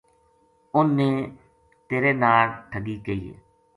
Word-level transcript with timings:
اُنھ 0.75 0.93
نے 0.97 1.09
تیرے 1.87 2.11
ناڑ 2.21 2.43
ٹھگی 2.69 2.95
کئی 3.05 3.21
ہے 3.29 3.35